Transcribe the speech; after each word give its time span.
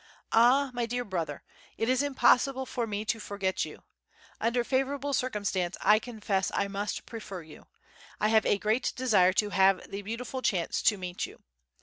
Ah 0.31 0.71
My 0.73 0.87
Dear 0.87 1.05
Brother, 1.05 1.43
it 1.77 1.87
is 1.87 2.01
impossible 2.01 2.65
for 2.65 2.87
me 2.87 3.05
to 3.05 3.19
forget 3.19 3.65
you. 3.65 3.83
under 4.39 4.63
favorable 4.63 5.13
circumstance 5.13 5.77
I 5.79 5.99
confess 5.99 6.49
I 6.55 6.67
must 6.67 7.05
prefer 7.05 7.43
you. 7.43 7.67
I 8.19 8.29
have 8.29 8.47
a 8.47 8.57
grate 8.57 8.93
desire 8.95 9.33
to 9.33 9.51
have 9.51 9.91
the 9.91 10.01
beautifull 10.01 10.41
chance 10.41 10.81
to 10.81 10.97
meet 10.97 11.27
you. 11.27 11.43